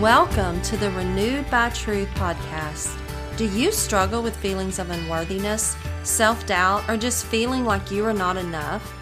[0.00, 2.96] Welcome to the Renewed by Truth podcast.
[3.36, 8.14] Do you struggle with feelings of unworthiness, self doubt, or just feeling like you are
[8.14, 8.94] not enough?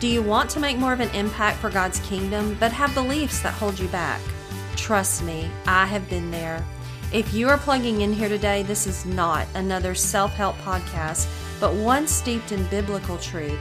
[0.00, 3.42] Do you want to make more of an impact for God's kingdom but have beliefs
[3.42, 4.18] that hold you back?
[4.76, 6.64] Trust me, I have been there.
[7.12, 11.28] If you are plugging in here today, this is not another self help podcast,
[11.60, 13.60] but one steeped in biblical truth.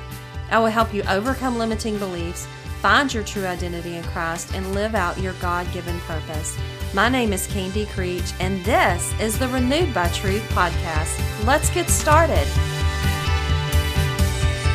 [0.50, 2.48] I will help you overcome limiting beliefs,
[2.82, 6.58] find your true identity in Christ, and live out your God given purpose.
[6.96, 11.46] My name is Candy Creech, and this is the Renewed by Truth podcast.
[11.46, 12.48] Let's get started.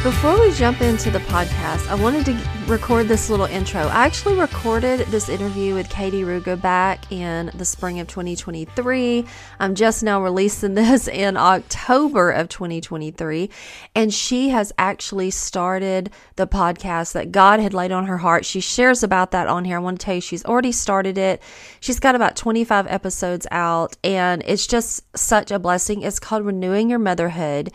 [0.02, 3.82] Before we jump into the podcast, I wanted to record this little intro.
[3.82, 9.26] I actually recorded this interview with Katie Ruga back in the spring of 2023.
[9.58, 13.50] I'm just now releasing this in October of 2023.
[13.94, 18.46] And she has actually started the podcast that God had laid on her heart.
[18.46, 19.76] She shares about that on here.
[19.76, 21.42] I want to tell you, she's already started it.
[21.80, 26.00] She's got about 25 episodes out, and it's just such a blessing.
[26.00, 27.70] It's called Renewing Your Motherhood.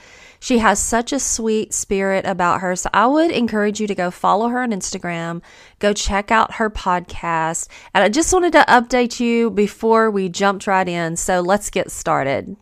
[0.45, 2.75] She has such a sweet spirit about her.
[2.75, 5.41] So I would encourage you to go follow her on Instagram,
[5.79, 7.67] go check out her podcast.
[7.95, 11.15] And I just wanted to update you before we jumped right in.
[11.15, 12.55] So let's get started.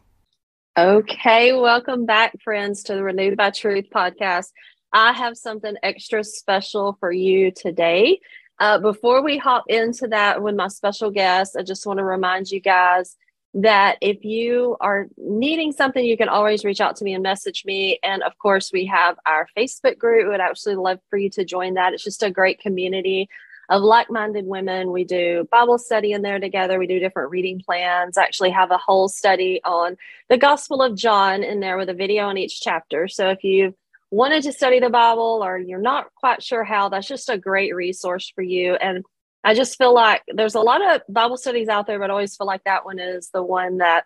[0.77, 4.53] Okay, welcome back, friends, to the Renewed by Truth podcast.
[4.93, 8.21] I have something extra special for you today.
[8.59, 12.49] Uh, before we hop into that with my special guest, I just want to remind
[12.49, 13.17] you guys
[13.55, 17.63] that if you are needing something, you can always reach out to me and message
[17.65, 17.99] me.
[18.01, 20.25] And of course, we have our Facebook group.
[20.25, 21.93] We would actually love for you to join that.
[21.93, 23.29] It's just a great community
[23.69, 24.91] of like-minded women.
[24.91, 26.79] We do Bible study in there together.
[26.79, 28.17] We do different reading plans.
[28.17, 29.97] Actually have a whole study on
[30.29, 33.07] the Gospel of John in there with a video on each chapter.
[33.07, 33.75] So if you've
[34.11, 37.73] wanted to study the Bible or you're not quite sure how, that's just a great
[37.73, 38.75] resource for you.
[38.75, 39.03] And
[39.43, 42.35] I just feel like there's a lot of Bible studies out there, but I always
[42.35, 44.05] feel like that one is the one that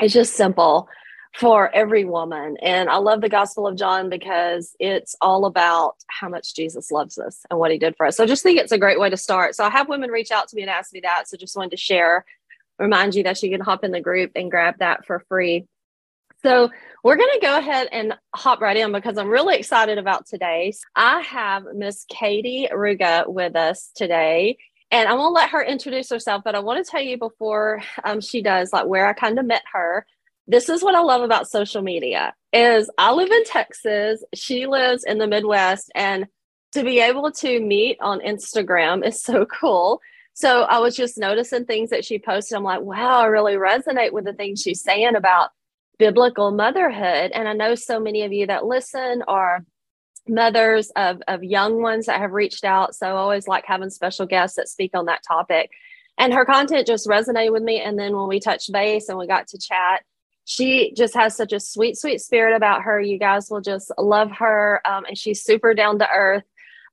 [0.00, 0.88] is just simple
[1.36, 2.56] for every woman.
[2.62, 7.18] And I love the Gospel of John because it's all about how much Jesus loves
[7.18, 8.16] us and what he did for us.
[8.16, 9.54] So I just think it's a great way to start.
[9.54, 11.28] So I have women reach out to me and ask me that.
[11.28, 12.24] So just wanted to share,
[12.78, 15.66] remind you that you can hop in the group and grab that for free.
[16.42, 16.70] So
[17.08, 20.74] we're going to go ahead and hop right in because I'm really excited about today.
[20.94, 24.58] I have Miss Katie Ruga with us today.
[24.90, 27.82] And I'm going to let her introduce herself, but I want to tell you before
[28.04, 30.04] um, she does, like where I kind of met her.
[30.46, 34.22] This is what I love about social media is I live in Texas.
[34.34, 36.26] She lives in the Midwest and
[36.72, 40.02] to be able to meet on Instagram is so cool.
[40.34, 42.58] So I was just noticing things that she posted.
[42.58, 45.52] I'm like, wow, I really resonate with the things she's saying about
[45.98, 47.32] biblical motherhood.
[47.32, 49.64] And I know so many of you that listen are
[50.28, 52.94] mothers of, of young ones that have reached out.
[52.94, 55.70] So I always like having special guests that speak on that topic.
[56.18, 57.80] And her content just resonated with me.
[57.80, 60.02] And then when we touched base and we got to chat,
[60.44, 63.00] she just has such a sweet, sweet spirit about her.
[63.00, 64.80] You guys will just love her.
[64.84, 66.44] Um, and she's super down to earth.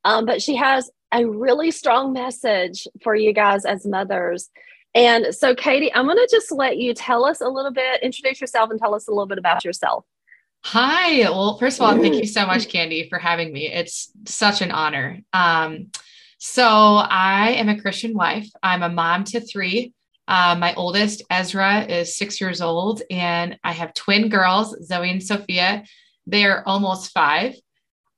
[0.03, 4.49] Um, but she has a really strong message for you guys as mothers.
[4.95, 8.39] And so, Katie, I'm going to just let you tell us a little bit, introduce
[8.39, 10.05] yourself, and tell us a little bit about yourself.
[10.63, 11.29] Hi.
[11.29, 13.69] Well, first of all, thank you so much, Candy, for having me.
[13.71, 15.19] It's such an honor.
[15.33, 15.91] Um,
[16.37, 18.47] so, I am a Christian wife.
[18.63, 19.93] I'm a mom to three.
[20.29, 25.21] Uh, my oldest, Ezra, is six years old, and I have twin girls, Zoe and
[25.21, 25.83] Sophia.
[26.25, 27.53] They're almost five.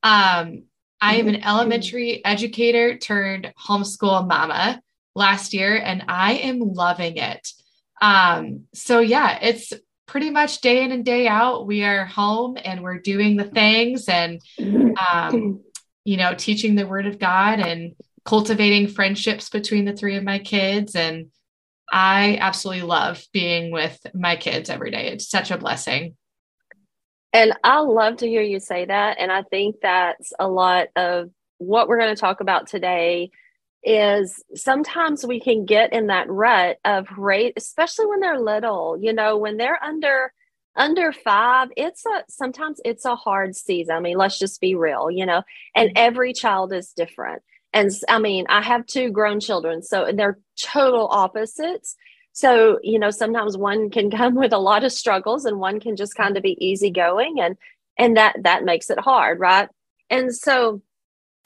[0.04, 0.64] Um,
[1.02, 4.82] I am an elementary educator turned homeschool mama
[5.18, 7.50] last year and I am loving it.
[8.02, 9.74] Um, so yeah, it's
[10.06, 11.66] pretty much day in and day out.
[11.66, 15.62] We are home and we're doing the things and, um,
[16.06, 20.40] you know, teaching the word of God and cultivating friendships between the three of my
[20.40, 20.96] kids.
[20.96, 21.28] And
[21.92, 25.08] I absolutely love being with my kids every day.
[25.08, 26.16] It's such a blessing.
[27.34, 29.18] And I love to hear you say that.
[29.20, 33.32] And I think that's a lot of what we're going to talk about today
[33.88, 39.14] is sometimes we can get in that rut of rate especially when they're little you
[39.14, 40.34] know when they're under
[40.76, 43.96] under five it's a sometimes it's a hard season.
[43.96, 45.42] I mean let's just be real you know
[45.74, 45.98] and mm-hmm.
[45.98, 47.42] every child is different.
[47.74, 51.96] And i mean i have two grown children so they're total opposites.
[52.34, 55.96] So you know sometimes one can come with a lot of struggles and one can
[55.96, 57.58] just kind of be easygoing and
[57.98, 59.70] and that that makes it hard right?
[60.10, 60.82] And so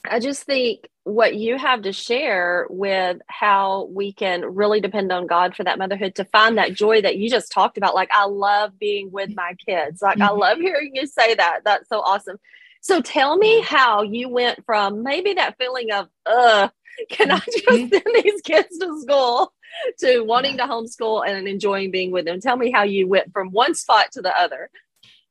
[0.10, 5.28] i just think what you have to share with how we can really depend on
[5.28, 7.96] God for that motherhood to find that joy that you just talked about.
[7.96, 10.02] Like, I love being with my kids.
[10.02, 10.24] Like, mm-hmm.
[10.24, 11.62] I love hearing you say that.
[11.66, 12.38] That's so awesome.
[12.82, 16.70] So, tell me how you went from maybe that feeling of, uh,
[17.10, 17.90] Can I just Mhm.
[17.90, 19.54] send these kids to school
[20.00, 22.40] to wanting to homeschool and enjoying being with them?
[22.40, 24.70] Tell me how you went from one spot to the other.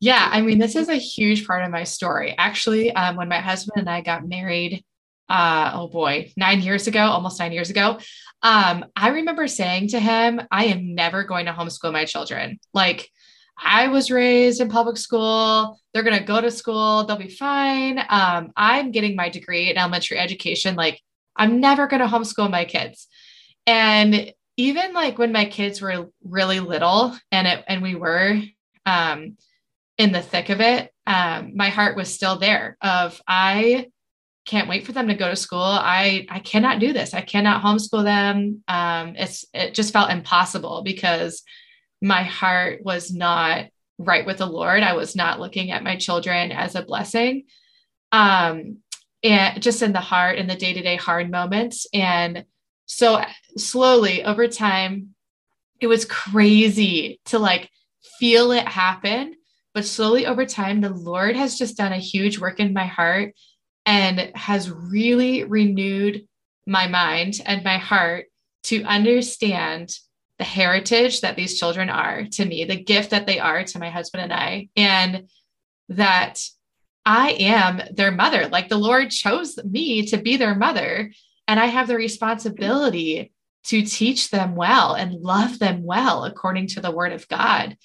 [0.01, 2.35] Yeah, I mean, this is a huge part of my story.
[2.39, 4.83] Actually, um, when my husband and I got married,
[5.31, 7.99] uh, oh boy, nine years ago, almost nine years ago,
[8.43, 12.59] um, I remember saying to him, I am never going to homeschool my children.
[12.75, 13.09] Like,
[13.63, 15.79] I was raised in public school.
[15.93, 17.05] They're going to go to school.
[17.05, 17.99] They'll be fine.
[18.09, 20.77] Um, I'm getting my degree in elementary education.
[20.77, 21.01] Like,
[21.37, 23.07] I'm never going to homeschool my kids.
[23.67, 28.41] And even like when my kids were really little and it, and we were,
[28.87, 29.37] um,
[29.99, 33.89] in the thick of it, um, my heart was still there of I
[34.47, 35.61] can't wait for them to go to school.
[35.61, 37.15] I I cannot do this.
[37.15, 38.63] I cannot homeschool them.
[38.69, 41.43] Um, it's it just felt impossible because
[42.03, 43.67] my heart was not
[43.99, 44.83] right with the Lord.
[44.83, 47.45] I was not looking at my children as a blessing.
[48.13, 48.79] Um,
[49.23, 51.87] and just in the heart in the day-to-day hard moments.
[51.93, 52.47] And
[52.87, 53.23] so
[53.59, 55.15] slowly over time,
[55.79, 57.69] it was crazy to like
[58.19, 59.35] feel it happen
[59.73, 63.35] but slowly over time, the Lord has just done a huge work in my heart
[63.91, 66.25] and has really renewed
[66.65, 68.27] my mind and my heart
[68.63, 69.93] to understand
[70.39, 73.91] the heritage that these children are to me, the gift that they are to my
[73.91, 75.29] husband and I, and
[75.89, 76.41] that
[77.05, 78.47] I am their mother.
[78.47, 81.11] Like the Lord chose me to be their mother,
[81.49, 83.33] and I have the responsibility
[83.65, 87.77] to teach them well and love them well according to the word of God.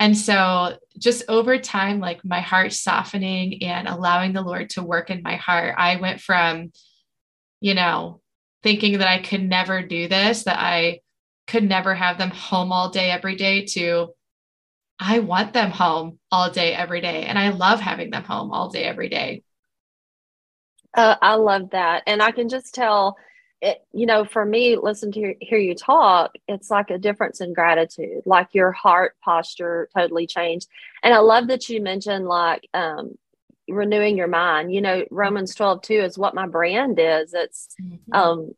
[0.00, 5.10] And so, just over time, like my heart softening and allowing the Lord to work
[5.10, 6.72] in my heart, I went from,
[7.60, 8.20] you know,
[8.62, 11.00] thinking that I could never do this, that I
[11.46, 14.14] could never have them home all day, every day, to
[14.98, 17.24] I want them home all day, every day.
[17.24, 19.42] And I love having them home all day, every day.
[20.94, 22.04] Uh, I love that.
[22.06, 23.16] And I can just tell
[23.64, 27.54] it, you know, for me, listen to hear, you talk, it's like a difference in
[27.54, 30.68] gratitude, like your heart posture totally changed.
[31.02, 33.16] And I love that you mentioned like um,
[33.68, 34.74] renewing your mind.
[34.74, 37.32] You know, Romans 12, 2 is what my brand is.
[37.32, 38.12] It's, Mm-hmm.
[38.12, 38.50] um,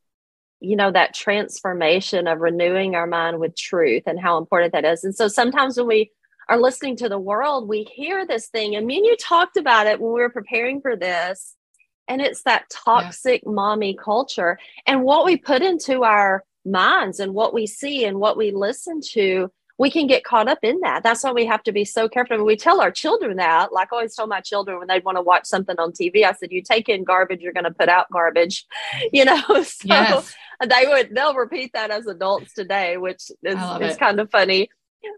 [0.59, 5.05] you know, that transformation of renewing our mind with truth and how important that is.
[5.05, 6.11] And so sometimes when we
[6.49, 8.75] are listening to the world, we hear this thing.
[8.75, 11.56] And me and you talked about it when we were preparing for this
[12.09, 13.53] and it's that toxic yeah.
[13.53, 18.37] mommy culture and what we put into our minds and what we see and what
[18.37, 21.73] we listen to we can get caught up in that that's why we have to
[21.73, 24.41] be so careful I mean, we tell our children that like i always tell my
[24.41, 27.41] children when they'd want to watch something on tv i said you take in garbage
[27.41, 28.67] you're going to put out garbage
[29.13, 30.35] you know so yes.
[30.69, 34.69] they would they'll repeat that as adults today which is, is kind of funny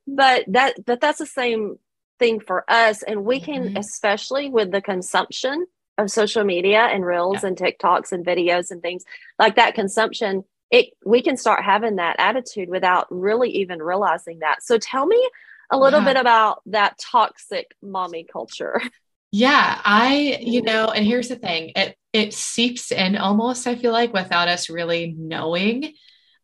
[0.06, 1.78] but that but that's the same
[2.18, 3.78] thing for us and we can Mhm.
[3.78, 5.66] especially with the consumption
[5.98, 7.48] of social media and reels Yeah.
[7.48, 9.04] and TikToks and videos and things
[9.38, 14.62] like that consumption, it we can start having that attitude without really even realizing that.
[14.62, 15.28] So tell me
[15.70, 16.06] a little Yeah.
[16.14, 18.80] bit about that toxic mommy culture.
[19.30, 23.92] Yeah, I, you know, and here's the thing, it it seeps in almost, I feel
[23.92, 25.84] like, without us really knowing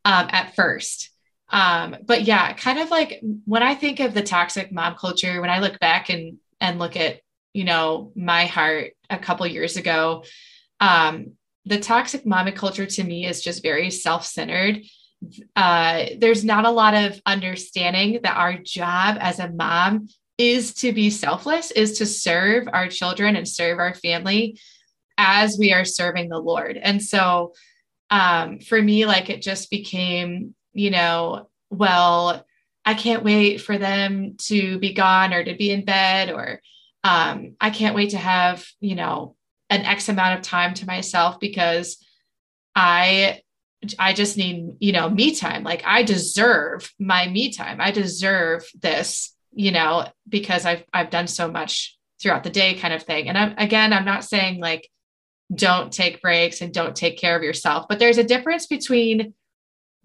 [0.04, 1.10] um, at first.
[1.48, 5.48] Um, but yeah, kind of like when I think of the toxic mom culture, when
[5.50, 7.20] I look back and and look at,
[7.54, 10.24] you know, my heart a couple years ago,
[10.80, 11.32] um,
[11.64, 14.82] the toxic mommy culture to me is just very self-centered.
[15.56, 20.92] Uh, there's not a lot of understanding that our job as a mom is to
[20.92, 24.58] be selfless, is to serve our children and serve our family
[25.16, 26.76] as we are serving the Lord.
[26.76, 27.54] And so
[28.10, 32.44] um, for me, like it just became, you know, well,
[32.84, 36.60] I can't wait for them to be gone or to be in bed, or
[37.04, 39.36] um, I can't wait to have, you know,
[39.68, 42.04] an X amount of time to myself because
[42.74, 43.42] I
[43.98, 45.62] I just need, you know, me time.
[45.62, 47.80] Like I deserve my me time.
[47.80, 52.94] I deserve this, you know, because I've I've done so much throughout the day kind
[52.94, 53.28] of thing.
[53.28, 54.88] And I'm again, I'm not saying like
[55.54, 59.34] don't take breaks and don't take care of yourself, but there's a difference between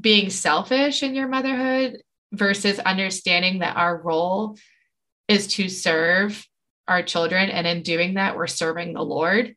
[0.01, 2.01] being selfish in your motherhood
[2.33, 4.57] versus understanding that our role
[5.29, 6.45] is to serve
[6.89, 9.55] our children and in doing that we're serving the Lord.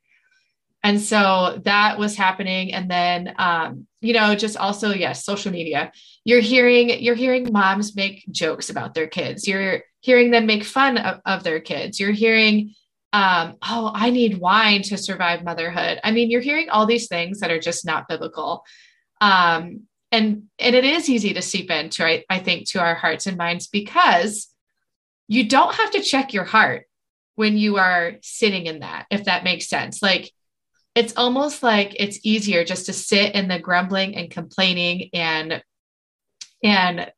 [0.85, 2.75] And so that was happening.
[2.75, 5.93] And then um you know just also yes social media.
[6.25, 9.49] You're hearing you're hearing moms make jokes about their kids.
[9.49, 11.99] You're hearing them make fun of, of their kids.
[11.99, 12.75] You're hearing
[13.15, 16.01] um, oh i need wine to survive motherhood.
[16.03, 18.65] I mean you're hearing all these things that are just not biblical.
[19.21, 23.27] Um, and and it is easy to seep into I, I think to our hearts
[23.27, 24.49] and minds because
[25.27, 26.87] you don't have to check your heart
[27.35, 30.31] when you are sitting in that if that makes sense like
[30.95, 35.63] it's almost like it's easier just to sit in the grumbling and complaining and
[36.63, 37.11] and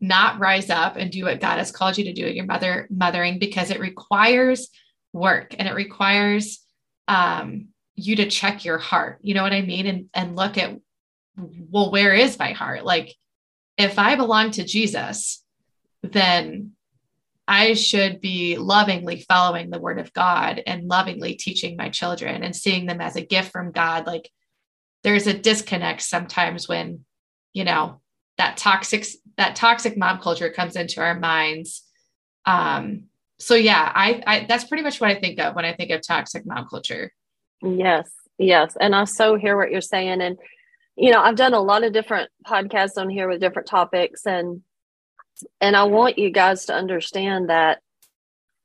[0.00, 2.88] not rise up and do what God has called you to do at your mother
[2.90, 4.68] mothering because it requires
[5.12, 6.60] work and it requires
[7.06, 9.18] um, you to check your heart.
[9.22, 9.86] You know what I mean?
[9.86, 10.76] And and look at
[11.36, 12.84] well, where is my heart?
[12.84, 13.14] Like
[13.78, 15.42] if I belong to Jesus,
[16.02, 16.72] then
[17.48, 22.54] I should be lovingly following the word of God and lovingly teaching my children and
[22.54, 24.06] seeing them as a gift from God.
[24.06, 24.30] Like
[25.02, 27.04] there's a disconnect sometimes when,
[27.52, 28.00] you know,
[28.38, 29.06] that toxic
[29.36, 31.84] that toxic mom culture comes into our minds.
[32.46, 33.04] Um,
[33.38, 36.00] so yeah, I, I that's pretty much what I think of when I think of
[36.06, 37.12] toxic mom culture.
[37.62, 40.38] Yes, yes, and I so hear what you're saying, and
[40.96, 44.62] you know, I've done a lot of different podcasts on here with different topics, and
[45.60, 47.80] and I want you guys to understand that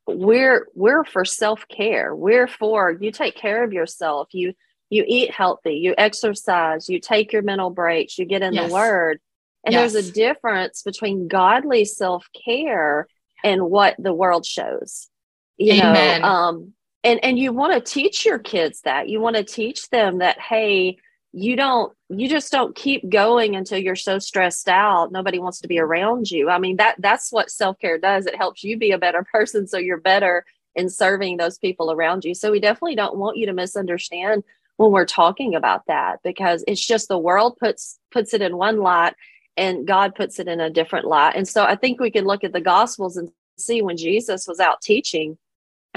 [0.08, 2.16] we're we're for self-care.
[2.16, 4.30] We're for you take care of yourself.
[4.32, 4.54] You
[4.90, 8.68] you eat healthy, you exercise, you take your mental breaks, you get in yes.
[8.68, 9.20] the word.
[9.66, 9.92] And yes.
[9.92, 13.08] there's a difference between godly self-care
[13.44, 15.10] and what the world shows.
[15.58, 16.22] You Amen.
[16.22, 19.10] know, um and and you want to teach your kids that.
[19.10, 20.98] You want to teach them that hey,
[21.34, 25.12] you don't you just don't keep going until you're so stressed out.
[25.12, 26.50] Nobody wants to be around you.
[26.50, 28.26] I mean that that's what self-care does.
[28.26, 32.24] It helps you be a better person so you're better in serving those people around
[32.24, 32.36] you.
[32.36, 34.44] So we definitely don't want you to misunderstand
[34.78, 38.78] when we're talking about that because it's just the world puts puts it in one
[38.78, 39.16] light
[39.56, 42.44] and god puts it in a different light and so i think we can look
[42.44, 45.36] at the gospels and see when jesus was out teaching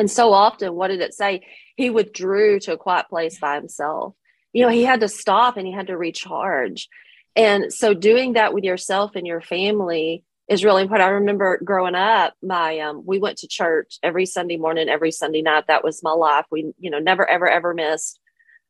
[0.00, 1.42] and so often what did it say?
[1.76, 4.14] He withdrew to a quiet place by himself
[4.52, 6.88] you know, he had to stop and he had to recharge.
[7.36, 11.08] And so doing that with yourself and your family is really important.
[11.08, 15.42] I remember growing up, my um, we went to church every Sunday morning, every Sunday
[15.42, 15.68] night.
[15.68, 16.44] That was my life.
[16.50, 18.18] We, you know, never ever ever missed.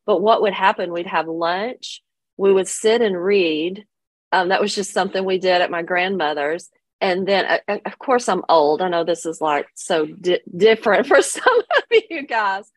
[0.04, 0.92] But what would happen?
[0.92, 2.02] We'd have lunch.
[2.36, 3.86] We would sit and read.
[4.32, 6.68] Um, that was just something we did at my grandmother's.
[7.00, 8.82] And then, uh, uh of course, I'm old.
[8.82, 12.70] I know this is like so di- different for some of you guys,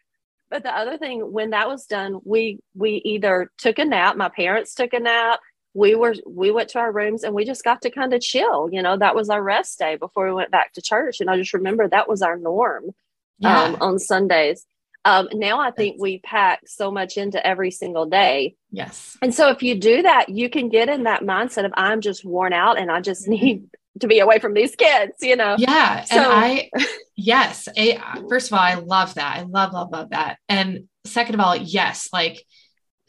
[0.54, 4.16] but the other thing, when that was done, we we either took a nap.
[4.16, 5.40] My parents took a nap.
[5.74, 8.70] We were we went to our rooms and we just got to kind of chill.
[8.72, 11.22] You know, that was our rest day before we went back to church.
[11.22, 12.92] And I just remember that was our norm
[13.40, 13.64] yeah.
[13.64, 14.64] um, on Sundays.
[15.06, 18.56] Um, now I think we pack so much into every single day.
[18.70, 19.18] Yes.
[19.24, 22.24] And so if you do that, you can get in that mindset of I'm just
[22.24, 23.70] worn out and I just need
[24.00, 25.56] to be away from these kids, you know?
[25.58, 26.04] Yeah.
[26.04, 26.70] So, and I,
[27.16, 27.68] yes.
[27.78, 29.38] A, first of all, I love that.
[29.38, 30.38] I love, love, love that.
[30.50, 32.44] And second of all, yes, like,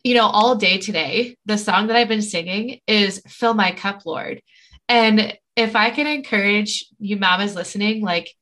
[0.02, 4.04] you know, all day today, the song that I've been singing is Fill My Cup,
[4.04, 4.42] Lord.
[4.88, 8.34] And if I can encourage you mamas listening, like,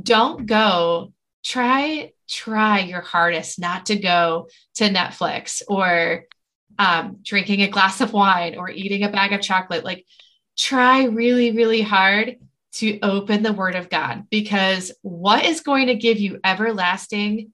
[0.00, 6.24] don't go, try, try your hardest not to go to Netflix or
[6.78, 9.84] um, drinking a glass of wine or eating a bag of chocolate.
[9.84, 10.04] Like,
[10.56, 12.36] try really, really hard
[12.74, 17.52] to open the Word of God because what is going to give you everlasting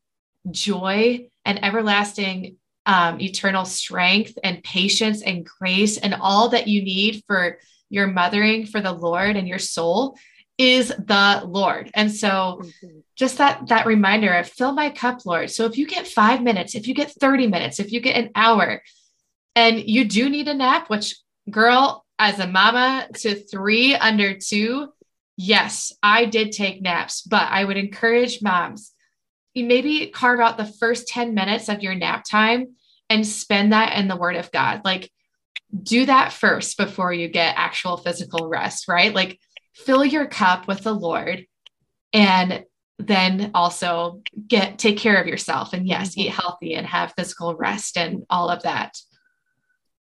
[0.50, 2.56] joy and everlasting
[2.87, 7.59] um, eternal strength and patience and grace and all that you need for
[7.90, 10.16] your mothering for the Lord and your soul
[10.59, 11.90] is the Lord.
[11.94, 12.99] And so mm-hmm.
[13.14, 15.50] just that that reminder of fill my cup, Lord.
[15.50, 18.30] So if you get 5 minutes, if you get 30 minutes, if you get an
[18.35, 18.82] hour
[19.54, 21.16] and you do need a nap, which
[21.50, 24.93] girl, as a mama to three under two,
[25.37, 28.93] yes, I did take naps, but I would encourage moms,
[29.57, 32.76] maybe carve out the first 10 minutes of your nap time
[33.11, 34.83] and spend that in the word of God.
[34.85, 35.11] Like
[35.83, 39.12] do that first before you get actual physical rest, right?
[39.12, 39.41] Like
[39.75, 41.45] fill your cup with the Lord
[42.12, 42.62] and
[43.00, 46.21] then also get take care of yourself and yes, mm-hmm.
[46.21, 48.97] eat healthy and have physical rest and all of that.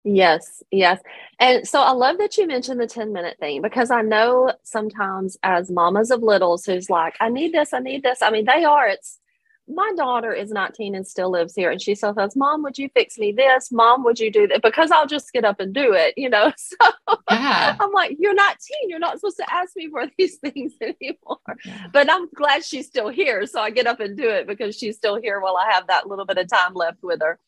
[0.04, 1.00] Yes, yes.
[1.38, 5.36] And so I love that you mentioned the 10 minute thing because I know sometimes
[5.42, 8.20] as mamas of littles who's like, I need this, I need this.
[8.20, 8.88] I mean, they are.
[8.88, 9.20] It's
[9.68, 11.70] my daughter is 19 and still lives here.
[11.70, 13.70] And she still says, Mom, would you fix me this?
[13.70, 14.60] Mom, would you do that?
[14.60, 16.52] Because I'll just get up and do it, you know?
[17.06, 17.76] So yeah.
[17.78, 18.90] I'm like, You're not teen.
[18.90, 21.38] You're not supposed to ask me for these things anymore.
[21.64, 21.86] Yeah.
[21.92, 23.46] But I'm glad she's still here.
[23.46, 26.08] So I get up and do it because she's still here while I have that
[26.08, 27.38] little bit of time left with her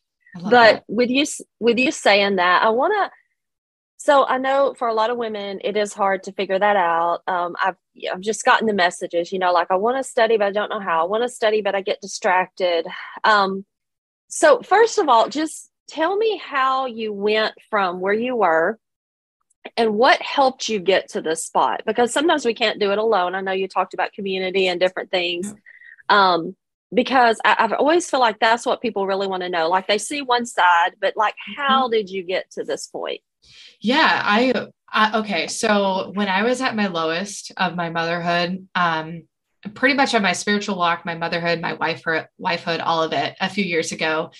[0.43, 0.83] but that.
[0.87, 1.25] with you
[1.59, 3.11] with you saying that i want to
[3.97, 7.21] so i know for a lot of women it is hard to figure that out.
[7.27, 7.75] Um, i've
[8.11, 10.69] i've just gotten the messages you know like i want to study but i don't
[10.69, 11.01] know how.
[11.01, 12.85] I want to study but i get distracted.
[13.23, 13.65] Um,
[14.27, 18.79] so first of all just tell me how you went from where you were
[19.77, 23.35] and what helped you get to this spot because sometimes we can't do it alone.
[23.35, 25.53] I know you talked about community and different things.
[26.09, 26.55] Um,
[26.93, 29.67] because I, have always feel like that's what people really want to know.
[29.69, 31.61] Like they see one side, but like, mm-hmm.
[31.61, 33.21] how did you get to this point?
[33.79, 35.47] Yeah, I, I okay.
[35.47, 39.23] So when I was at my lowest of my motherhood, um,
[39.73, 43.49] pretty much on my spiritual walk, my motherhood, my wifehood, wifehood, all of it a
[43.49, 44.31] few years ago,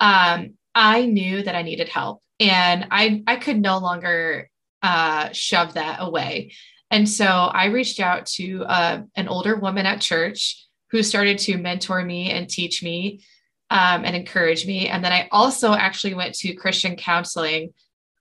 [0.00, 4.48] um, I knew that I needed help and I, I could no longer
[4.82, 6.52] uh, shove that away.
[6.90, 11.56] And so I reached out to uh, an older woman at church who started to
[11.56, 13.22] mentor me and teach me
[13.70, 14.88] um, and encourage me.
[14.88, 17.72] And then I also actually went to Christian counseling.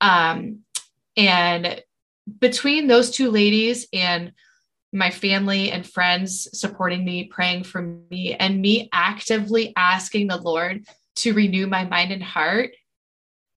[0.01, 0.59] Um,
[1.17, 1.81] and
[2.39, 4.31] between those two ladies and
[4.93, 10.85] my family and friends supporting me, praying for me, and me actively asking the Lord
[11.17, 12.71] to renew my mind and heart,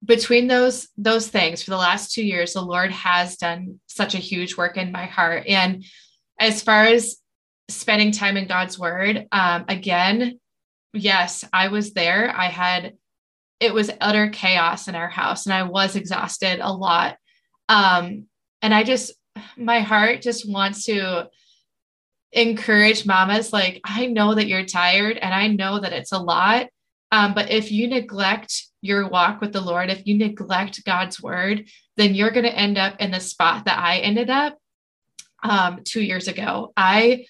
[0.05, 4.19] between those those things for the last two years the lord has done such a
[4.19, 5.85] huge work in my heart and
[6.41, 7.19] as far as
[7.69, 10.39] spending time in god's word um, again
[10.93, 12.95] yes i was there i had
[13.61, 17.17] it was utter chaos in our house and i was exhausted a lot
[17.69, 18.27] um,
[18.61, 19.13] and i just
[19.57, 21.29] my heart just wants to
[22.33, 26.69] encourage mamas like i know that you're tired and i know that it's a lot
[27.13, 31.69] um, but if you neglect your walk with the Lord, if you neglect God's word,
[31.97, 34.59] then you're going to end up in the spot that I ended up
[35.43, 36.73] um, two years ago.
[36.75, 37.27] I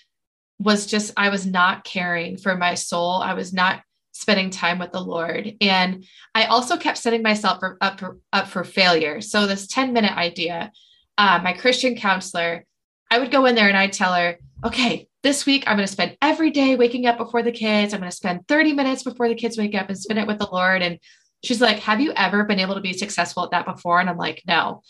[0.62, 3.22] was just, I was not caring for my soul.
[3.22, 5.54] I was not spending time with the Lord.
[5.60, 6.04] And
[6.34, 9.20] I also kept setting myself for, up, for, up for failure.
[9.20, 10.70] So, this 10 minute idea,
[11.18, 12.64] uh, my Christian counselor,
[13.10, 15.92] I would go in there and I'd tell her, okay, this week I'm going to
[15.92, 17.92] spend every day waking up before the kids.
[17.92, 20.38] I'm going to spend 30 minutes before the kids wake up and spend it with
[20.38, 20.82] the Lord.
[20.82, 20.98] And
[21.44, 24.00] she's like, Have you ever been able to be successful at that before?
[24.00, 24.82] And I'm like, No.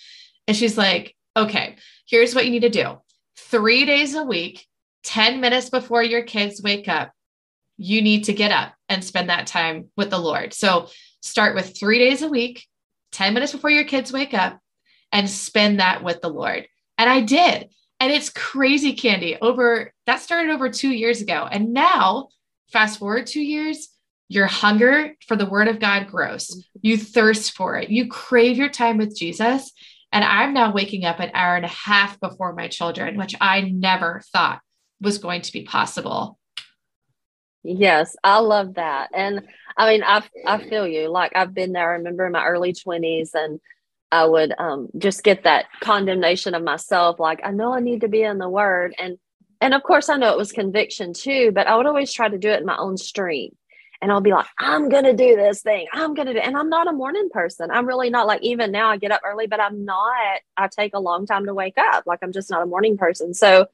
[0.46, 1.76] And she's like, Okay,
[2.06, 2.98] here's what you need to do
[3.36, 4.66] three days a week,
[5.04, 7.12] 10 minutes before your kids wake up,
[7.76, 10.54] you need to get up and spend that time with the Lord.
[10.54, 10.88] So
[11.20, 12.66] start with three days a week,
[13.12, 14.58] 10 minutes before your kids wake up,
[15.10, 16.66] and spend that with the Lord.
[16.98, 17.70] And I did.
[18.00, 21.46] And it's crazy Candy over that started over two years ago.
[21.50, 22.28] And now,
[22.72, 23.88] fast forward two years,
[24.28, 26.66] your hunger for the word of God grows.
[26.80, 27.90] You thirst for it.
[27.90, 29.70] You crave your time with Jesus.
[30.10, 33.60] And I'm now waking up an hour and a half before my children, which I
[33.60, 34.60] never thought
[35.02, 36.38] was going to be possible.
[37.64, 39.10] Yes, I love that.
[39.14, 39.42] And
[39.76, 41.08] I mean, I I feel you.
[41.08, 41.90] Like I've been there.
[41.90, 43.60] I remember in my early 20s and
[44.10, 47.20] I would um, just get that condemnation of myself.
[47.20, 48.94] Like I know I need to be in the word.
[48.98, 49.18] And
[49.60, 52.38] and of course I know it was conviction too, but I would always try to
[52.38, 53.56] do it in my own strength
[54.02, 55.86] and I'll be like, I'm gonna do this thing.
[55.92, 57.70] I'm gonna do, and I'm not a morning person.
[57.70, 60.40] I'm really not like even now I get up early, but I'm not.
[60.56, 62.04] I take a long time to wake up.
[62.04, 63.32] Like I'm just not a morning person.
[63.32, 63.66] So,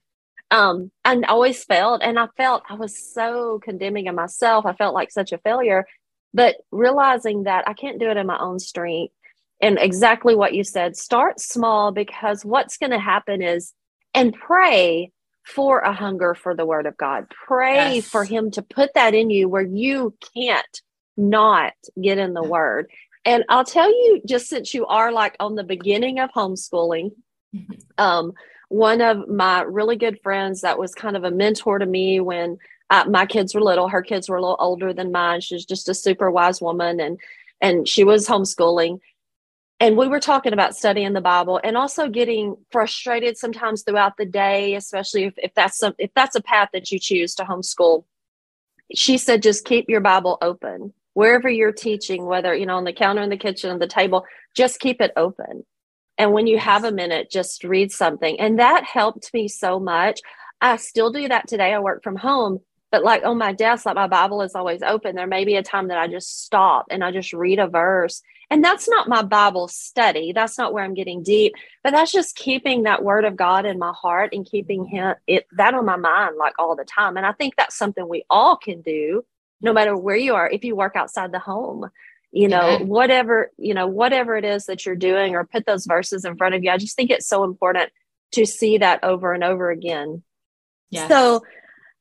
[0.50, 4.66] um, I always felt, and I felt I was so condemning of myself.
[4.66, 5.86] I felt like such a failure.
[6.34, 9.14] But realizing that I can't do it in my own strength,
[9.60, 13.72] and exactly what you said, start small because what's going to happen is,
[14.14, 15.10] and pray
[15.44, 17.26] for a hunger for the word of God.
[17.46, 18.08] Pray yes.
[18.08, 20.82] for him to put that in you where you can't
[21.16, 22.90] not get in the word.
[23.24, 27.12] And I'll tell you, just since you are like on the beginning of homeschooling,
[27.54, 27.72] mm-hmm.
[27.96, 28.32] um,
[28.68, 32.58] one of my really good friends that was kind of a mentor to me when
[32.90, 35.40] uh, my kids were little, her kids were a little older than mine.
[35.40, 37.18] She's just a super wise woman and
[37.60, 39.00] and she was homeschooling.
[39.80, 44.26] And we were talking about studying the bible and also getting frustrated sometimes throughout the
[44.26, 48.04] day especially if, if that's some, if that's a path that you choose to homeschool.
[48.94, 50.92] She said just keep your bible open.
[51.14, 54.24] Wherever you're teaching whether you know on the counter in the kitchen on the table
[54.54, 55.64] just keep it open
[56.18, 58.38] and when you have a minute just read something.
[58.40, 60.20] And that helped me so much.
[60.60, 61.72] I still do that today.
[61.72, 65.14] I work from home but like on my desk like my bible is always open.
[65.14, 68.22] There may be a time that i just stop and i just read a verse.
[68.50, 70.32] And that's not my bible study.
[70.32, 71.54] That's not where i'm getting deep.
[71.82, 75.46] But that's just keeping that word of god in my heart and keeping him it
[75.56, 77.16] that on my mind like all the time.
[77.16, 79.24] And i think that's something we all can do
[79.60, 81.90] no matter where you are if you work outside the home
[82.32, 82.78] you know yeah.
[82.78, 86.54] whatever you know whatever it is that you're doing or put those verses in front
[86.54, 87.90] of you i just think it's so important
[88.32, 90.22] to see that over and over again
[90.90, 91.08] yes.
[91.08, 91.42] so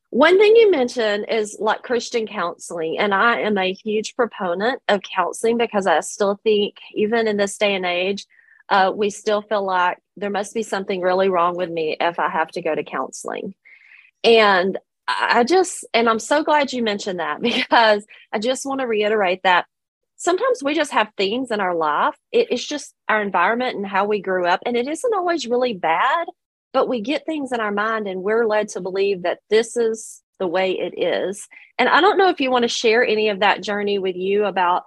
[0.10, 5.02] one thing you mentioned is like Christian counseling, and I am a huge proponent of
[5.02, 8.26] counseling because I still think, even in this day and age,
[8.70, 12.30] uh, we still feel like there must be something really wrong with me if I
[12.30, 13.54] have to go to counseling.
[14.24, 18.88] And I just, and I'm so glad you mentioned that because I just want to
[18.88, 19.66] reiterate that
[20.18, 22.16] sometimes we just have themes in our life.
[22.32, 25.74] It, it's just our environment and how we grew up, and it isn't always really
[25.74, 26.28] bad
[26.74, 30.22] but we get things in our mind and we're led to believe that this is
[30.40, 31.48] the way it is.
[31.80, 34.46] And I don't know if you want to share any of that journey with you
[34.46, 34.84] about,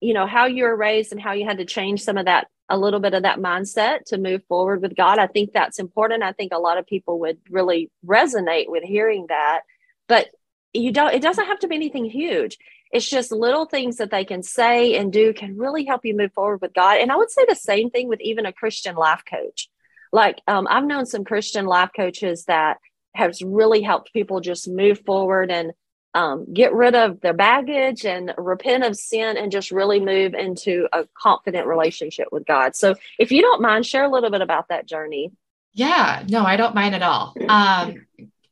[0.00, 2.48] you know, how you were raised and how you had to change some of that,
[2.70, 5.18] a little bit of that mindset to move forward with God.
[5.18, 6.22] I think that's important.
[6.22, 9.62] I think a lot of people would really resonate with hearing that.
[10.08, 10.28] But
[10.72, 12.56] you don't, it doesn't have to be anything huge.
[12.94, 16.32] It's just little things that they can say and do can really help you move
[16.32, 17.00] forward with God.
[17.00, 19.68] And I would say the same thing with even a Christian life coach.
[20.12, 22.78] Like um, I've known some Christian life coaches that
[23.12, 25.72] has really helped people just move forward and
[26.14, 30.86] um, get rid of their baggage and repent of sin and just really move into
[30.92, 32.76] a confident relationship with God.
[32.76, 35.32] So, if you don't mind, share a little bit about that journey.
[35.72, 37.34] Yeah, no, I don't mind at all.
[37.48, 38.06] Um,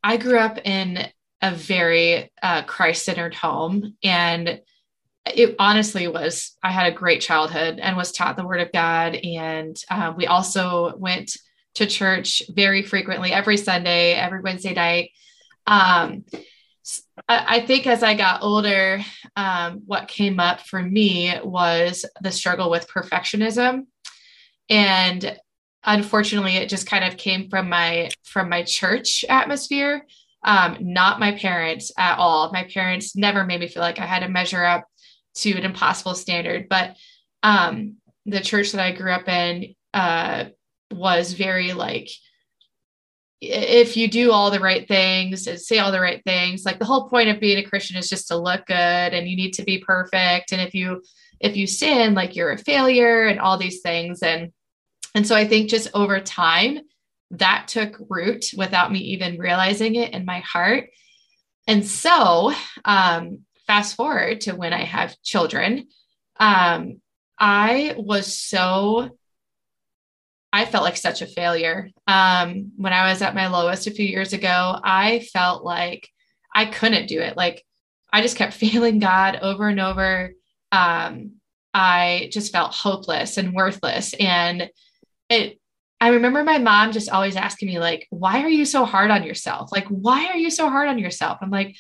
[0.05, 1.07] I grew up in
[1.43, 4.61] a very uh, Christ centered home, and
[5.27, 9.15] it honestly was, I had a great childhood and was taught the word of God.
[9.15, 11.37] And uh, we also went
[11.75, 15.11] to church very frequently, every Sunday, every Wednesday night.
[15.67, 16.25] Um,
[17.29, 19.01] I, think as I got older,
[19.37, 23.87] um, what came up for me was the struggle with perfectionism,
[24.69, 25.39] and
[25.85, 30.05] unfortunately, it just kind of came from my from my church atmosphere,
[30.45, 32.51] um, not my parents at all.
[32.53, 34.87] My parents never made me feel like I had to measure up
[35.37, 36.97] to an impossible standard, but
[37.43, 40.47] um, the church that I grew up in uh,
[40.91, 42.09] was very like
[43.41, 46.85] if you do all the right things and say all the right things like the
[46.85, 49.65] whole point of being a christian is just to look good and you need to
[49.65, 51.03] be perfect and if you
[51.41, 54.53] if you sin like you're a failure and all these things and
[55.17, 56.79] and so i think just over time
[57.33, 60.89] that took root without me even realizing it in my heart
[61.67, 62.53] and so
[62.85, 65.87] um fast forward to when i have children
[66.39, 67.01] um
[67.39, 69.11] i was so
[70.53, 71.91] I felt like such a failure.
[72.07, 76.09] Um, when I was at my lowest a few years ago, I felt like
[76.55, 77.37] I couldn't do it.
[77.37, 77.65] Like
[78.13, 80.33] I just kept failing God over and over.
[80.71, 81.37] Um,
[81.73, 84.15] I just felt hopeless and worthless.
[84.21, 84.69] And
[85.31, 85.59] it,
[86.03, 89.23] I remember my mom just always asking me, like, why are you so hard on
[89.23, 89.71] yourself?
[89.71, 91.39] Like, why are you so hard on yourself?
[91.41, 91.77] I'm like,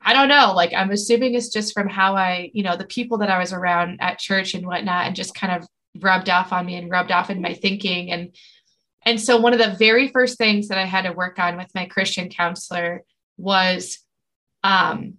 [0.00, 0.52] I don't know.
[0.52, 3.52] Like, I'm assuming it's just from how I, you know, the people that I was
[3.52, 5.68] around at church and whatnot, and just kind of
[6.02, 8.34] rubbed off on me and rubbed off in my thinking and
[9.06, 11.72] and so one of the very first things that I had to work on with
[11.76, 13.04] my Christian counselor
[13.38, 14.00] was
[14.64, 15.14] um,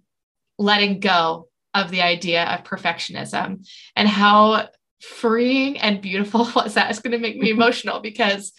[0.58, 4.68] letting go of the idea of perfectionism and how
[5.00, 6.90] freeing and beautiful was that.
[6.90, 8.52] It's going to make me emotional because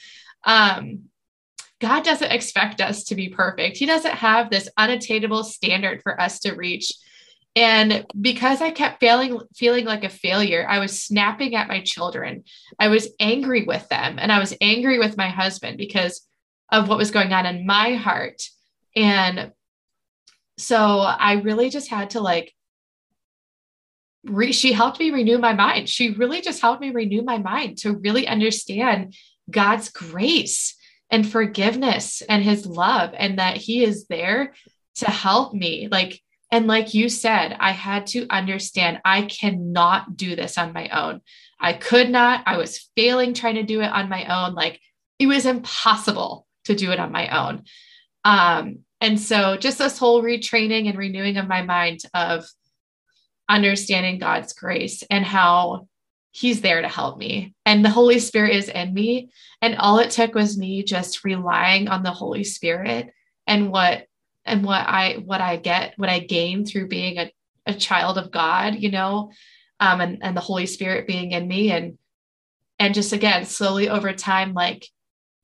[0.43, 1.09] um,
[1.79, 3.77] God doesn't expect us to be perfect.
[3.77, 6.91] He doesn't have this unattainable standard for us to reach.
[7.55, 12.43] And because I kept failing, feeling like a failure, I was snapping at my children.
[12.79, 16.25] I was angry with them and I was angry with my husband because
[16.71, 18.41] of what was going on in my heart.
[18.95, 19.51] And
[20.57, 22.53] so I really just had to like,
[24.23, 25.89] re- she helped me renew my mind.
[25.89, 29.15] She really just helped me renew my mind to really understand
[29.49, 30.75] God's grace
[31.09, 34.53] and forgiveness and his love and that he is there
[34.95, 35.87] to help me.
[35.89, 40.89] Like, and like you said, I had to understand I cannot do this on my
[40.89, 41.21] own.
[41.59, 42.43] I could not.
[42.45, 44.55] I was failing trying to do it on my own.
[44.55, 44.79] Like
[45.19, 47.63] it was impossible to do it on my own.
[48.23, 52.45] Um, and so just this whole retraining and renewing of my mind of
[53.49, 55.87] understanding God's grace and how
[56.31, 59.31] he's there to help me and the holy spirit is in me
[59.63, 63.11] and all it took was me just relying on the holy spirit
[63.47, 64.05] and what
[64.49, 67.31] and what I what I get, what I gain through being a,
[67.65, 69.31] a child of God, you know,
[69.79, 71.71] um, and, and the Holy Spirit being in me.
[71.71, 71.97] And
[72.79, 74.87] and just again, slowly over time, like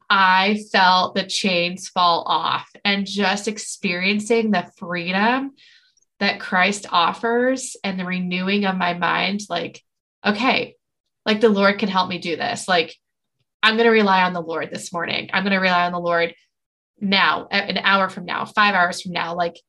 [0.10, 5.54] I felt the chains fall off and just experiencing the freedom
[6.20, 9.82] that Christ offers and the renewing of my mind, like,
[10.26, 10.76] okay,
[11.26, 12.68] like the Lord can help me do this.
[12.68, 12.96] Like,
[13.62, 15.30] I'm going to rely on the Lord this morning.
[15.34, 16.34] I'm going to rely on the Lord
[17.00, 19.60] now an hour from now five hours from now like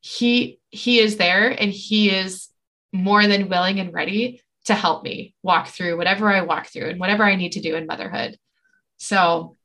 [0.00, 2.48] he he is there and he is
[2.92, 7.00] more than willing and ready to help me walk through whatever i walk through and
[7.00, 8.38] whatever i need to do in motherhood
[8.98, 9.56] so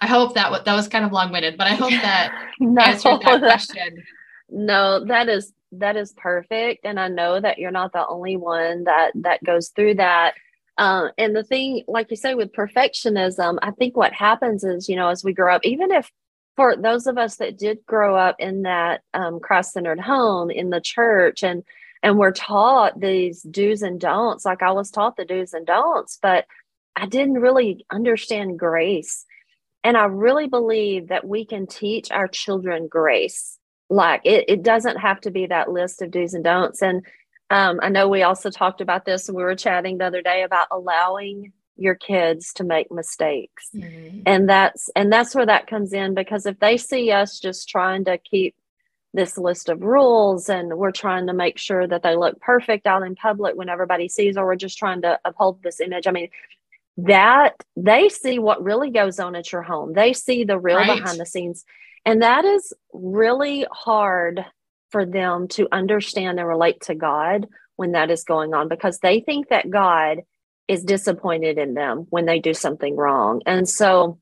[0.00, 3.40] i hope that that was kind of long-winded but i hope that no, answered that
[3.40, 4.02] question
[4.50, 6.84] no that is that is perfect.
[6.84, 10.34] And i know that you're not the only one that that goes through that.
[10.76, 14.96] Uh, and the thing, like you say, with perfectionism, I think what happens is, you
[14.96, 16.10] know, as we grow up, even if
[16.56, 20.80] for those of us that did grow up in that um, cross-centered home in the
[20.80, 21.62] church and
[22.02, 26.18] and we're taught these do's and don'ts like i was taught the do's and don'ts
[26.20, 26.46] but
[26.96, 29.24] i didn't really understand grace.
[29.82, 33.58] And i really believe that we can teach our children grace
[33.94, 37.04] like it, it doesn't have to be that list of do's and don'ts and
[37.50, 40.42] um, i know we also talked about this and we were chatting the other day
[40.42, 44.20] about allowing your kids to make mistakes mm-hmm.
[44.26, 48.04] and that's and that's where that comes in because if they see us just trying
[48.04, 48.54] to keep
[49.12, 53.02] this list of rules and we're trying to make sure that they look perfect out
[53.02, 56.28] in public when everybody sees or we're just trying to uphold this image i mean
[56.96, 60.98] that they see what really goes on at your home they see the real right.
[60.98, 61.64] behind the scenes
[62.04, 64.44] and that is really hard
[64.90, 69.20] for them to understand and relate to god when that is going on because they
[69.20, 70.18] think that god
[70.68, 73.42] is disappointed in them when they do something wrong.
[73.46, 74.18] And so,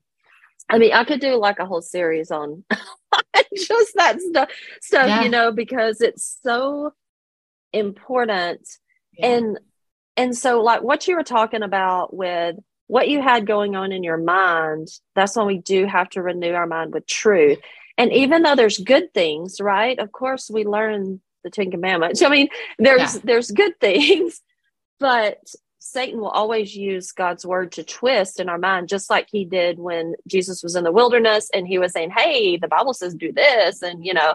[0.69, 2.65] I mean, I could do like a whole series on
[3.57, 5.23] just that stuff, stuff yeah.
[5.23, 6.93] you know, because it's so
[7.73, 8.69] important.
[9.17, 9.27] Yeah.
[9.27, 9.61] And
[10.17, 12.57] and so like what you were talking about with
[12.93, 16.53] what you had going on in your mind, that's when we do have to renew
[16.53, 17.59] our mind with truth.
[17.97, 19.99] And even though there's good things, right?
[19.99, 22.21] Of course, we learn the Ten Commandments.
[22.23, 23.21] I mean, there's yeah.
[23.25, 24.43] there's good things,
[25.01, 25.39] but
[25.79, 29.79] Satan will always use God's word to twist in our mind, just like he did
[29.79, 33.33] when Jesus was in the wilderness and he was saying, Hey, the Bible says do
[33.33, 33.81] this.
[33.81, 34.35] And, you know,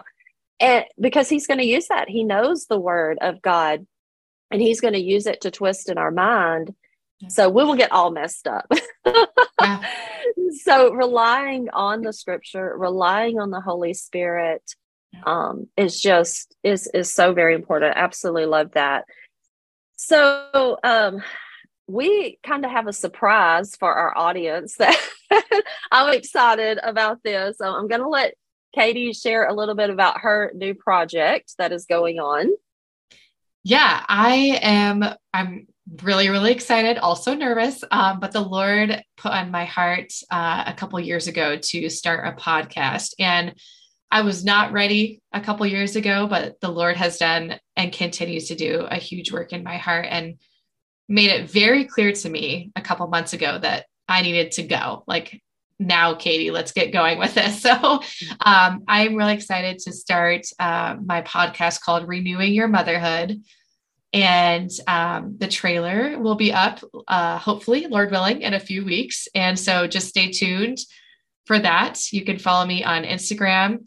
[0.58, 3.86] and because he's going to use that, he knows the word of God
[4.50, 6.74] and he's going to use it to twist in our mind.
[7.26, 8.70] So we will get all messed up.
[9.60, 9.84] yeah.
[10.62, 14.62] So relying on the scripture, relying on the Holy Spirit,
[15.24, 17.94] um, is just is is so very important.
[17.96, 19.04] Absolutely love that.
[19.96, 21.22] So um,
[21.86, 24.96] we kind of have a surprise for our audience that
[25.90, 27.58] I'm excited about this.
[27.58, 28.34] So I'm going to let
[28.74, 32.50] Katie share a little bit about her new project that is going on.
[33.64, 35.04] Yeah, I am.
[35.32, 35.66] I'm
[36.02, 36.98] really, really excited.
[36.98, 41.56] Also nervous, um, but the Lord put on my heart uh, a couple years ago
[41.56, 43.54] to start a podcast, and
[44.10, 48.48] I was not ready a couple years ago, but the Lord has done and continues
[48.48, 50.38] to do a huge work in my heart and
[51.08, 55.04] made it very clear to me a couple months ago that I needed to go.
[55.06, 55.42] Like,
[55.78, 57.62] now, Katie, let's get going with this.
[57.68, 58.00] So,
[58.40, 63.42] um, I'm really excited to start uh, my podcast called Renewing Your Motherhood.
[64.12, 69.28] And um, the trailer will be up, uh, hopefully, Lord willing, in a few weeks.
[69.34, 70.78] And so just stay tuned
[71.44, 72.12] for that.
[72.12, 73.80] You can follow me on Instagram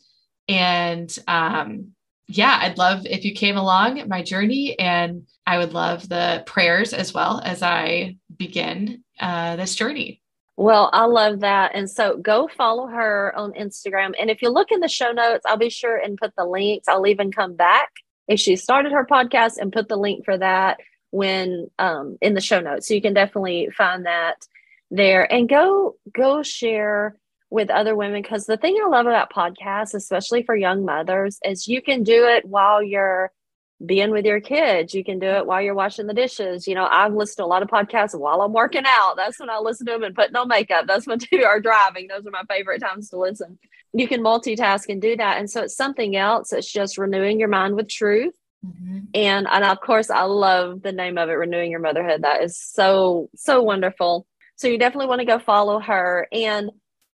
[0.47, 1.93] and um,
[2.27, 6.93] yeah, I'd love if you came along my journey, and I would love the prayers
[6.93, 10.21] as well as I begin uh, this journey.
[10.57, 11.71] Well, I love that.
[11.73, 14.11] And so go follow her on Instagram.
[14.19, 16.87] And if you look in the show notes, I'll be sure and put the links.
[16.87, 17.89] I'll even come back
[18.31, 22.39] if she started her podcast and put the link for that when um, in the
[22.39, 22.87] show notes.
[22.87, 24.47] So you can definitely find that
[24.89, 27.17] there and go go share
[27.49, 31.67] with other women because the thing I love about podcasts, especially for young mothers, is
[31.67, 33.33] you can do it while you're
[33.85, 34.93] being with your kids.
[34.93, 36.67] You can do it while you're washing the dishes.
[36.67, 39.15] You know, I've listened to a lot of podcasts while I'm working out.
[39.17, 40.85] That's when I listen to them and putting on makeup.
[40.87, 42.07] That's when two are driving.
[42.07, 43.57] Those are my favorite times to listen.
[43.93, 45.39] You can multitask and do that.
[45.39, 46.53] And so it's something else.
[46.53, 48.33] It's just renewing your mind with truth.
[48.65, 48.99] Mm-hmm.
[49.15, 52.21] And and of course I love the name of it, Renewing Your Motherhood.
[52.21, 54.27] That is so, so wonderful.
[54.55, 56.27] So you definitely want to go follow her.
[56.31, 56.69] And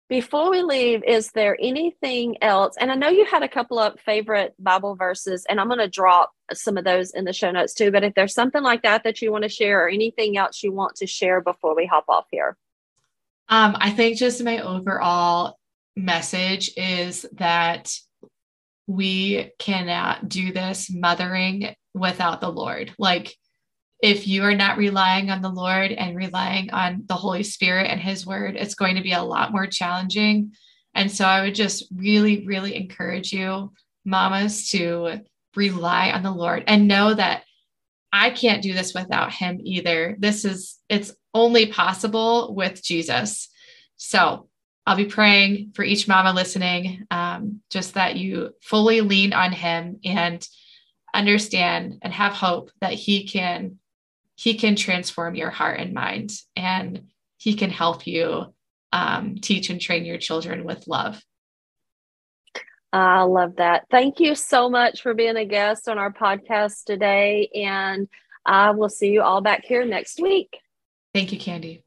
[0.09, 2.77] before we leave, is there anything else?
[2.79, 5.89] And I know you had a couple of favorite Bible verses, and I'm going to
[5.89, 7.91] drop some of those in the show notes too.
[7.91, 10.73] But if there's something like that that you want to share, or anything else you
[10.73, 12.57] want to share before we hop off here,
[13.49, 15.59] um, I think just my overall
[15.97, 17.93] message is that
[18.87, 22.93] we cannot do this mothering without the Lord.
[22.99, 23.37] Like
[24.03, 28.01] if you are not relying on the Lord and relying on the Holy Spirit and
[28.01, 30.53] His Word, it's going to be a lot more challenging.
[30.93, 33.73] And so I would just really, really encourage you,
[34.05, 35.21] mamas, to
[35.55, 37.45] rely on the Lord and know that
[38.13, 40.17] I can't do this without Him either.
[40.19, 43.49] This is, it's only possible with Jesus.
[43.97, 44.49] So
[44.85, 50.01] I'll be praying for each mama listening, um, just that you fully lean on Him
[50.05, 50.47] and
[51.15, 53.79] understand and have hope that He can
[54.35, 58.55] he can transform your heart and mind and he can help you
[58.93, 61.23] um, teach and train your children with love.
[62.93, 63.87] I love that.
[63.91, 67.49] Thank you so much for being a guest on our podcast today.
[67.55, 68.07] And
[68.45, 70.59] I will see you all back here next week.
[71.15, 71.85] Thank you, Candy.